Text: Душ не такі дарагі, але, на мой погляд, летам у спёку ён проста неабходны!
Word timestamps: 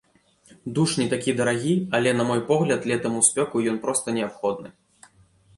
Душ 0.77 0.95
не 1.01 1.05
такі 1.11 1.35
дарагі, 1.41 1.75
але, 1.99 2.13
на 2.21 2.25
мой 2.29 2.41
погляд, 2.49 2.87
летам 2.93 3.21
у 3.21 3.21
спёку 3.29 3.55
ён 3.73 3.77
проста 3.85 4.15
неабходны! 4.19 4.69